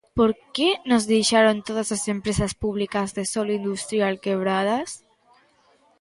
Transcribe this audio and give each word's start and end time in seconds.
¿Por 0.17 0.31
que 0.55 0.69
nos 0.89 1.03
deixaron 1.13 1.57
todas 1.67 1.89
as 1.95 2.03
empresas 2.15 2.51
públicas 2.63 3.07
de 3.17 3.23
solo 3.33 3.51
industrial 3.61 4.13
quebradas? 4.25 4.89